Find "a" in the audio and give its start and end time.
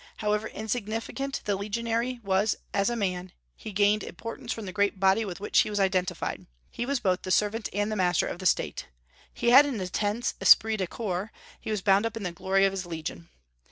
2.89-2.95